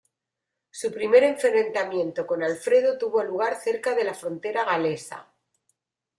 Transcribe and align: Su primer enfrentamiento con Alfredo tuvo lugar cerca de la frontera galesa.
Su 0.71 0.91
primer 0.91 1.23
enfrentamiento 1.23 2.25
con 2.25 2.41
Alfredo 2.41 2.97
tuvo 2.97 3.23
lugar 3.23 3.61
cerca 3.61 3.93
de 3.93 4.03
la 4.03 4.15
frontera 4.15 4.65
galesa. 4.65 5.27